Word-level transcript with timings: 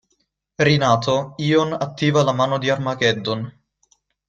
Rinato, 0.57 1.35
Eon 1.37 1.73
attiva 1.79 2.23
la 2.23 2.31
Mano 2.31 2.57
di 2.57 2.71
Armageddon. 2.71 3.59